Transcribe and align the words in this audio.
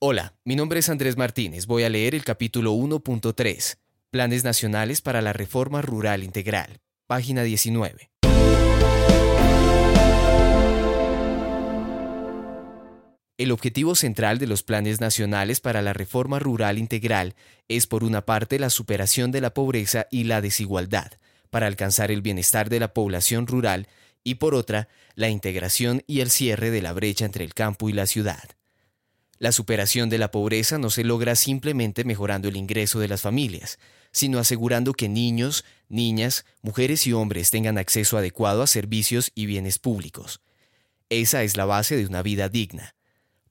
Hola, 0.00 0.36
mi 0.44 0.54
nombre 0.54 0.78
es 0.78 0.88
Andrés 0.90 1.16
Martínez. 1.16 1.66
Voy 1.66 1.82
a 1.82 1.88
leer 1.88 2.14
el 2.14 2.22
capítulo 2.22 2.72
1.3, 2.72 3.78
Planes 4.12 4.44
Nacionales 4.44 5.00
para 5.00 5.22
la 5.22 5.32
Reforma 5.32 5.82
Rural 5.82 6.22
Integral, 6.22 6.78
página 7.08 7.42
19. 7.42 8.08
El 13.38 13.50
objetivo 13.50 13.96
central 13.96 14.38
de 14.38 14.46
los 14.46 14.62
planes 14.62 15.00
nacionales 15.00 15.58
para 15.58 15.82
la 15.82 15.94
reforma 15.94 16.38
rural 16.38 16.78
integral 16.78 17.34
es, 17.66 17.88
por 17.88 18.04
una 18.04 18.24
parte, 18.24 18.60
la 18.60 18.70
superación 18.70 19.32
de 19.32 19.40
la 19.40 19.52
pobreza 19.52 20.06
y 20.12 20.24
la 20.24 20.40
desigualdad, 20.40 21.10
para 21.50 21.66
alcanzar 21.66 22.12
el 22.12 22.22
bienestar 22.22 22.68
de 22.68 22.78
la 22.78 22.94
población 22.94 23.48
rural, 23.48 23.88
y 24.22 24.36
por 24.36 24.54
otra, 24.54 24.86
la 25.16 25.28
integración 25.28 26.04
y 26.06 26.20
el 26.20 26.30
cierre 26.30 26.70
de 26.70 26.82
la 26.82 26.92
brecha 26.92 27.24
entre 27.24 27.42
el 27.42 27.52
campo 27.52 27.88
y 27.88 27.92
la 27.92 28.06
ciudad. 28.06 28.57
La 29.38 29.52
superación 29.52 30.08
de 30.08 30.18
la 30.18 30.30
pobreza 30.30 30.78
no 30.78 30.90
se 30.90 31.04
logra 31.04 31.36
simplemente 31.36 32.04
mejorando 32.04 32.48
el 32.48 32.56
ingreso 32.56 32.98
de 32.98 33.08
las 33.08 33.20
familias, 33.20 33.78
sino 34.10 34.38
asegurando 34.38 34.94
que 34.94 35.08
niños, 35.08 35.64
niñas, 35.88 36.44
mujeres 36.60 37.06
y 37.06 37.12
hombres 37.12 37.50
tengan 37.50 37.78
acceso 37.78 38.18
adecuado 38.18 38.62
a 38.62 38.66
servicios 38.66 39.30
y 39.34 39.46
bienes 39.46 39.78
públicos. 39.78 40.40
Esa 41.08 41.44
es 41.44 41.56
la 41.56 41.66
base 41.66 41.96
de 41.96 42.06
una 42.06 42.22
vida 42.22 42.48
digna. 42.48 42.96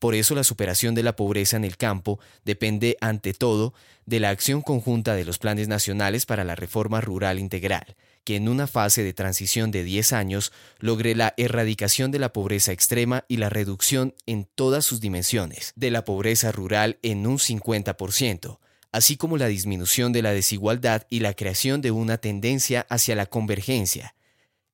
Por 0.00 0.14
eso 0.14 0.34
la 0.34 0.44
superación 0.44 0.94
de 0.94 1.02
la 1.02 1.16
pobreza 1.16 1.56
en 1.56 1.64
el 1.64 1.76
campo 1.76 2.18
depende 2.44 2.96
ante 3.00 3.32
todo 3.32 3.72
de 4.04 4.20
la 4.20 4.30
acción 4.30 4.62
conjunta 4.62 5.14
de 5.14 5.24
los 5.24 5.38
planes 5.38 5.68
nacionales 5.68 6.26
para 6.26 6.44
la 6.44 6.54
reforma 6.54 7.00
rural 7.00 7.38
integral, 7.38 7.96
que 8.26 8.34
en 8.34 8.48
una 8.48 8.66
fase 8.66 9.04
de 9.04 9.14
transición 9.14 9.70
de 9.70 9.84
10 9.84 10.12
años 10.12 10.52
logre 10.80 11.14
la 11.14 11.32
erradicación 11.36 12.10
de 12.10 12.18
la 12.18 12.32
pobreza 12.32 12.72
extrema 12.72 13.24
y 13.28 13.36
la 13.36 13.48
reducción 13.48 14.14
en 14.26 14.48
todas 14.52 14.84
sus 14.84 15.00
dimensiones 15.00 15.72
de 15.76 15.92
la 15.92 16.04
pobreza 16.04 16.50
rural 16.50 16.98
en 17.02 17.24
un 17.24 17.38
50%, 17.38 18.58
así 18.90 19.16
como 19.16 19.36
la 19.36 19.46
disminución 19.46 20.12
de 20.12 20.22
la 20.22 20.32
desigualdad 20.32 21.06
y 21.08 21.20
la 21.20 21.34
creación 21.34 21.80
de 21.80 21.92
una 21.92 22.18
tendencia 22.18 22.84
hacia 22.90 23.14
la 23.14 23.26
convergencia 23.26 24.16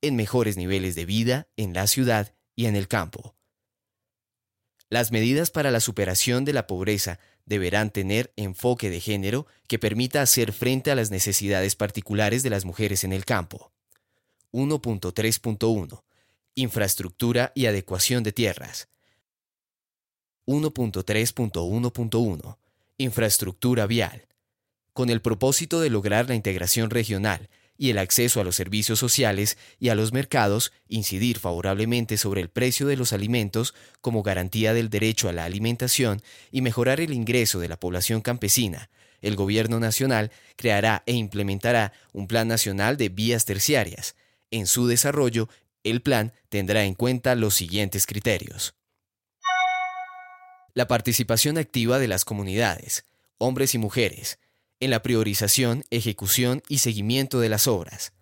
en 0.00 0.16
mejores 0.16 0.56
niveles 0.56 0.94
de 0.94 1.04
vida 1.04 1.46
en 1.58 1.74
la 1.74 1.86
ciudad 1.86 2.34
y 2.56 2.64
en 2.64 2.74
el 2.74 2.88
campo. 2.88 3.34
Las 4.92 5.10
medidas 5.10 5.50
para 5.50 5.70
la 5.70 5.80
superación 5.80 6.44
de 6.44 6.52
la 6.52 6.66
pobreza 6.66 7.18
deberán 7.46 7.90
tener 7.90 8.30
enfoque 8.36 8.90
de 8.90 9.00
género 9.00 9.46
que 9.66 9.78
permita 9.78 10.20
hacer 10.20 10.52
frente 10.52 10.90
a 10.90 10.94
las 10.94 11.10
necesidades 11.10 11.76
particulares 11.76 12.42
de 12.42 12.50
las 12.50 12.66
mujeres 12.66 13.02
en 13.02 13.14
el 13.14 13.24
campo. 13.24 13.72
1.3.1 14.52 16.02
Infraestructura 16.56 17.52
y 17.54 17.64
adecuación 17.64 18.22
de 18.22 18.32
tierras. 18.32 18.90
1.3.1.1 20.44 22.58
Infraestructura 22.98 23.86
vial. 23.86 24.26
Con 24.92 25.08
el 25.08 25.22
propósito 25.22 25.80
de 25.80 25.88
lograr 25.88 26.28
la 26.28 26.34
integración 26.34 26.90
regional 26.90 27.48
y 27.82 27.90
el 27.90 27.98
acceso 27.98 28.40
a 28.40 28.44
los 28.44 28.54
servicios 28.54 29.00
sociales 29.00 29.58
y 29.80 29.88
a 29.88 29.96
los 29.96 30.12
mercados, 30.12 30.72
incidir 30.86 31.40
favorablemente 31.40 32.16
sobre 32.16 32.40
el 32.40 32.48
precio 32.48 32.86
de 32.86 32.96
los 32.96 33.12
alimentos 33.12 33.74
como 34.00 34.22
garantía 34.22 34.72
del 34.72 34.88
derecho 34.88 35.28
a 35.28 35.32
la 35.32 35.44
alimentación 35.44 36.22
y 36.52 36.60
mejorar 36.60 37.00
el 37.00 37.12
ingreso 37.12 37.58
de 37.58 37.66
la 37.66 37.76
población 37.76 38.20
campesina, 38.20 38.88
el 39.20 39.34
Gobierno 39.34 39.80
Nacional 39.80 40.30
creará 40.54 41.02
e 41.06 41.14
implementará 41.14 41.92
un 42.12 42.28
Plan 42.28 42.46
Nacional 42.46 42.96
de 42.96 43.08
Vías 43.08 43.46
Terciarias. 43.46 44.14
En 44.52 44.68
su 44.68 44.86
desarrollo, 44.86 45.48
el 45.82 46.02
plan 46.02 46.32
tendrá 46.50 46.84
en 46.84 46.94
cuenta 46.94 47.34
los 47.34 47.56
siguientes 47.56 48.06
criterios. 48.06 48.76
La 50.72 50.86
participación 50.86 51.58
activa 51.58 51.98
de 51.98 52.06
las 52.06 52.24
comunidades, 52.24 53.04
hombres 53.38 53.74
y 53.74 53.78
mujeres, 53.78 54.38
en 54.82 54.90
la 54.90 55.00
priorización, 55.00 55.84
ejecución 55.90 56.60
y 56.68 56.78
seguimiento 56.78 57.38
de 57.38 57.48
las 57.48 57.68
obras. 57.68 58.12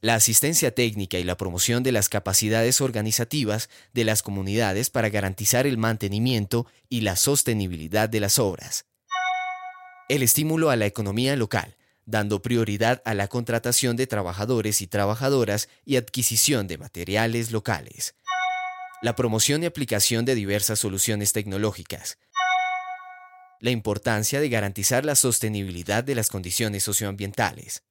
La 0.00 0.14
asistencia 0.14 0.74
técnica 0.74 1.18
y 1.18 1.24
la 1.24 1.36
promoción 1.36 1.82
de 1.82 1.92
las 1.92 2.08
capacidades 2.08 2.80
organizativas 2.80 3.68
de 3.92 4.04
las 4.04 4.22
comunidades 4.22 4.88
para 4.88 5.10
garantizar 5.10 5.66
el 5.66 5.76
mantenimiento 5.76 6.66
y 6.88 7.02
la 7.02 7.16
sostenibilidad 7.16 8.08
de 8.08 8.20
las 8.20 8.38
obras. 8.38 8.86
El 10.08 10.22
estímulo 10.22 10.70
a 10.70 10.76
la 10.76 10.86
economía 10.86 11.36
local, 11.36 11.76
dando 12.06 12.40
prioridad 12.40 13.02
a 13.04 13.12
la 13.12 13.28
contratación 13.28 13.94
de 13.94 14.06
trabajadores 14.06 14.80
y 14.80 14.86
trabajadoras 14.86 15.68
y 15.84 15.96
adquisición 15.96 16.66
de 16.66 16.78
materiales 16.78 17.50
locales. 17.50 18.14
La 19.02 19.14
promoción 19.14 19.62
y 19.62 19.66
aplicación 19.66 20.24
de 20.24 20.34
diversas 20.34 20.78
soluciones 20.78 21.34
tecnológicas, 21.34 22.16
la 23.60 23.70
importancia 23.70 24.40
de 24.40 24.48
garantizar 24.48 25.04
la 25.04 25.14
sostenibilidad 25.14 26.04
de 26.04 26.14
las 26.14 26.28
condiciones 26.28 26.82
socioambientales. 26.82 27.82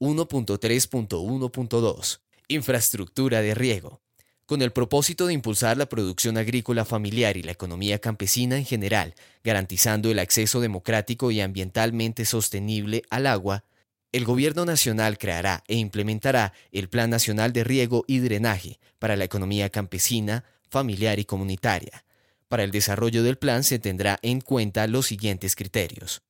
1.3.1.2 0.00 2.20
Infraestructura 2.48 3.42
de 3.42 3.54
riego. 3.54 4.00
Con 4.46 4.62
el 4.62 4.72
propósito 4.72 5.26
de 5.26 5.34
impulsar 5.34 5.76
la 5.76 5.90
producción 5.90 6.38
agrícola 6.38 6.86
familiar 6.86 7.36
y 7.36 7.42
la 7.42 7.52
economía 7.52 7.98
campesina 7.98 8.56
en 8.56 8.64
general, 8.64 9.14
garantizando 9.44 10.10
el 10.10 10.18
acceso 10.18 10.60
democrático 10.60 11.30
y 11.30 11.42
ambientalmente 11.42 12.24
sostenible 12.24 13.02
al 13.10 13.26
agua, 13.26 13.64
el 14.10 14.24
Gobierno 14.24 14.64
Nacional 14.64 15.18
creará 15.18 15.62
e 15.68 15.76
implementará 15.76 16.54
el 16.72 16.88
Plan 16.88 17.10
Nacional 17.10 17.52
de 17.52 17.64
Riego 17.64 18.04
y 18.06 18.20
Drenaje 18.20 18.80
para 18.98 19.16
la 19.16 19.24
economía 19.24 19.68
campesina, 19.68 20.44
familiar 20.70 21.18
y 21.18 21.26
comunitaria, 21.26 22.06
para 22.48 22.64
el 22.64 22.70
desarrollo 22.70 23.22
del 23.22 23.38
plan 23.38 23.62
se 23.62 23.78
tendrá 23.78 24.18
en 24.22 24.40
cuenta 24.40 24.86
los 24.86 25.06
siguientes 25.06 25.54
criterios. 25.54 26.22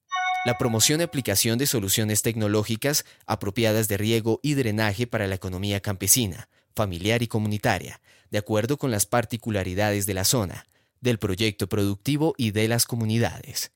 La 0.45 0.59
promoción 0.59 1.01
y 1.01 1.05
aplicación 1.05 1.59
de 1.59 1.67
soluciones 1.67 2.23
tecnológicas 2.23 3.05
apropiadas 3.27 3.89
de 3.89 3.97
riego 3.97 4.41
y 4.43 4.55
drenaje 4.55 5.06
para 5.06 5.27
la 5.27 5.34
economía 5.34 5.81
campesina, 5.81 6.49
familiar 6.75 7.23
y 7.23 7.29
comunitaria, 7.29 8.01
de 8.31 8.39
acuerdo 8.39 8.77
con 8.77 8.91
las 8.91 9.06
particularidades 9.06 10.06
de 10.06 10.15
la 10.15 10.25
zona, 10.25 10.67
del 11.01 11.19
proyecto 11.19 11.69
productivo 11.69 12.35
y 12.37 12.50
de 12.50 12.69
las 12.69 12.87
comunidades. 12.87 13.73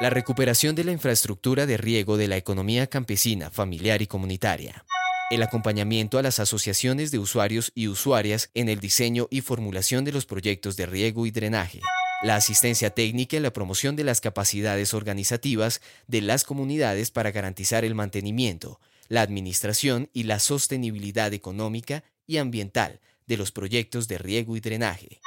La 0.00 0.10
recuperación 0.10 0.74
de 0.74 0.84
la 0.84 0.92
infraestructura 0.92 1.66
de 1.66 1.76
riego 1.76 2.16
de 2.16 2.28
la 2.28 2.36
economía 2.36 2.86
campesina, 2.86 3.50
familiar 3.50 4.00
y 4.00 4.06
comunitaria 4.06 4.84
el 5.30 5.42
acompañamiento 5.42 6.18
a 6.18 6.22
las 6.22 6.38
asociaciones 6.38 7.10
de 7.10 7.18
usuarios 7.18 7.70
y 7.74 7.88
usuarias 7.88 8.50
en 8.54 8.68
el 8.68 8.80
diseño 8.80 9.28
y 9.30 9.42
formulación 9.42 10.04
de 10.04 10.12
los 10.12 10.24
proyectos 10.24 10.76
de 10.76 10.86
riego 10.86 11.26
y 11.26 11.30
drenaje, 11.30 11.80
la 12.22 12.36
asistencia 12.36 12.90
técnica 12.90 13.36
y 13.36 13.40
la 13.40 13.52
promoción 13.52 13.94
de 13.94 14.04
las 14.04 14.20
capacidades 14.20 14.94
organizativas 14.94 15.82
de 16.06 16.22
las 16.22 16.44
comunidades 16.44 17.10
para 17.10 17.30
garantizar 17.30 17.84
el 17.84 17.94
mantenimiento, 17.94 18.80
la 19.08 19.20
administración 19.20 20.08
y 20.14 20.24
la 20.24 20.38
sostenibilidad 20.38 21.32
económica 21.34 22.04
y 22.26 22.38
ambiental 22.38 23.00
de 23.26 23.36
los 23.36 23.52
proyectos 23.52 24.08
de 24.08 24.16
riego 24.16 24.56
y 24.56 24.60
drenaje, 24.60 25.20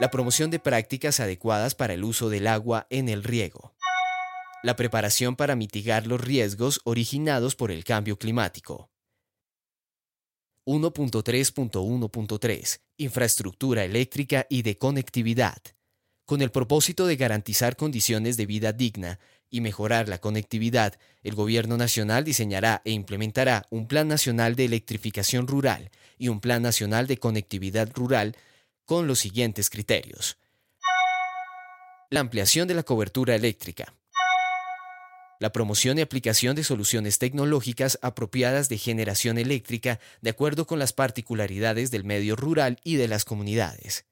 la 0.00 0.10
promoción 0.10 0.50
de 0.50 0.58
prácticas 0.60 1.20
adecuadas 1.20 1.74
para 1.74 1.92
el 1.92 2.04
uso 2.04 2.30
del 2.30 2.46
agua 2.46 2.86
en 2.88 3.10
el 3.10 3.22
riego, 3.22 3.74
la 4.62 4.76
preparación 4.76 5.36
para 5.36 5.56
mitigar 5.56 6.06
los 6.06 6.20
riesgos 6.20 6.80
originados 6.84 7.54
por 7.54 7.70
el 7.70 7.84
cambio 7.84 8.18
climático, 8.18 8.91
1.3.1.3 10.64 12.80
Infraestructura 12.96 13.84
eléctrica 13.84 14.46
y 14.48 14.62
de 14.62 14.78
conectividad. 14.78 15.58
Con 16.24 16.40
el 16.40 16.50
propósito 16.50 17.06
de 17.06 17.16
garantizar 17.16 17.76
condiciones 17.76 18.36
de 18.36 18.46
vida 18.46 18.72
digna 18.72 19.18
y 19.50 19.60
mejorar 19.60 20.08
la 20.08 20.18
conectividad, 20.18 20.98
el 21.22 21.34
Gobierno 21.34 21.76
Nacional 21.76 22.24
diseñará 22.24 22.80
e 22.84 22.92
implementará 22.92 23.66
un 23.70 23.88
Plan 23.88 24.08
Nacional 24.08 24.54
de 24.54 24.66
Electrificación 24.66 25.46
Rural 25.46 25.90
y 26.16 26.28
un 26.28 26.40
Plan 26.40 26.62
Nacional 26.62 27.06
de 27.06 27.18
Conectividad 27.18 27.90
Rural 27.92 28.36
con 28.84 29.06
los 29.06 29.18
siguientes 29.18 29.68
criterios. 29.68 30.38
La 32.08 32.20
ampliación 32.20 32.68
de 32.68 32.74
la 32.74 32.82
cobertura 32.82 33.34
eléctrica 33.34 33.92
la 35.42 35.50
promoción 35.50 35.98
y 35.98 36.02
aplicación 36.02 36.54
de 36.54 36.62
soluciones 36.62 37.18
tecnológicas 37.18 37.98
apropiadas 38.00 38.68
de 38.68 38.78
generación 38.78 39.38
eléctrica 39.38 39.98
de 40.20 40.30
acuerdo 40.30 40.68
con 40.68 40.78
las 40.78 40.92
particularidades 40.92 41.90
del 41.90 42.04
medio 42.04 42.36
rural 42.36 42.78
y 42.84 42.94
de 42.94 43.08
las 43.08 43.24
comunidades. 43.24 44.04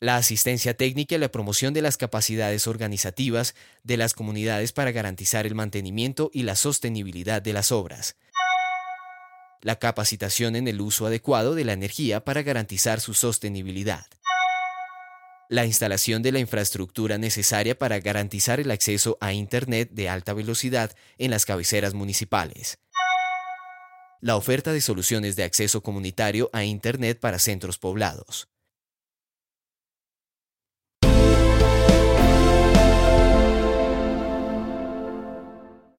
La 0.00 0.16
asistencia 0.16 0.76
técnica 0.76 1.14
y 1.14 1.18
la 1.18 1.28
promoción 1.28 1.74
de 1.74 1.82
las 1.82 1.96
capacidades 1.96 2.66
organizativas 2.66 3.54
de 3.84 3.96
las 3.96 4.14
comunidades 4.14 4.72
para 4.72 4.90
garantizar 4.90 5.46
el 5.46 5.54
mantenimiento 5.54 6.28
y 6.34 6.42
la 6.42 6.56
sostenibilidad 6.56 7.40
de 7.40 7.52
las 7.52 7.70
obras. 7.70 8.16
La 9.60 9.78
capacitación 9.78 10.56
en 10.56 10.66
el 10.66 10.80
uso 10.80 11.06
adecuado 11.06 11.54
de 11.54 11.64
la 11.64 11.72
energía 11.72 12.24
para 12.24 12.42
garantizar 12.42 13.00
su 13.00 13.14
sostenibilidad 13.14 14.04
la 15.48 15.66
instalación 15.66 16.22
de 16.22 16.32
la 16.32 16.38
infraestructura 16.38 17.18
necesaria 17.18 17.78
para 17.78 18.00
garantizar 18.00 18.60
el 18.60 18.70
acceso 18.70 19.18
a 19.20 19.32
Internet 19.32 19.90
de 19.92 20.08
alta 20.08 20.32
velocidad 20.32 20.92
en 21.18 21.30
las 21.30 21.44
cabeceras 21.44 21.94
municipales, 21.94 22.78
la 24.20 24.36
oferta 24.36 24.72
de 24.72 24.80
soluciones 24.80 25.36
de 25.36 25.44
acceso 25.44 25.82
comunitario 25.82 26.48
a 26.52 26.64
Internet 26.64 27.20
para 27.20 27.38
centros 27.38 27.78
poblados, 27.78 28.48